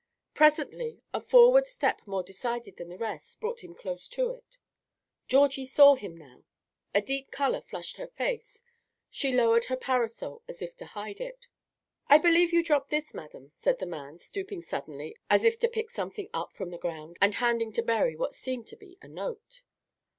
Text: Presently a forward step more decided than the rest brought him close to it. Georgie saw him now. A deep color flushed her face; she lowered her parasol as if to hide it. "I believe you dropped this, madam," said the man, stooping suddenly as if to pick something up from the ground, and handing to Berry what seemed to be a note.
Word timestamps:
Presently 0.33 0.99
a 1.13 1.21
forward 1.21 1.67
step 1.67 2.01
more 2.07 2.23
decided 2.23 2.77
than 2.77 2.89
the 2.89 2.97
rest 2.97 3.39
brought 3.39 3.63
him 3.63 3.75
close 3.75 4.07
to 4.07 4.31
it. 4.31 4.57
Georgie 5.27 5.63
saw 5.63 5.93
him 5.93 6.17
now. 6.17 6.43
A 6.91 7.01
deep 7.03 7.29
color 7.29 7.61
flushed 7.61 7.97
her 7.97 8.07
face; 8.07 8.63
she 9.11 9.31
lowered 9.31 9.65
her 9.65 9.77
parasol 9.77 10.41
as 10.47 10.59
if 10.63 10.75
to 10.77 10.85
hide 10.97 11.21
it. 11.21 11.45
"I 12.07 12.17
believe 12.17 12.51
you 12.51 12.63
dropped 12.63 12.89
this, 12.89 13.13
madam," 13.13 13.51
said 13.51 13.77
the 13.77 13.85
man, 13.85 14.17
stooping 14.17 14.63
suddenly 14.63 15.15
as 15.29 15.45
if 15.45 15.59
to 15.59 15.67
pick 15.67 15.91
something 15.91 16.31
up 16.33 16.51
from 16.51 16.71
the 16.71 16.79
ground, 16.79 17.17
and 17.21 17.35
handing 17.35 17.71
to 17.73 17.83
Berry 17.83 18.15
what 18.15 18.33
seemed 18.33 18.65
to 18.69 18.75
be 18.75 18.97
a 19.03 19.07
note. 19.07 19.61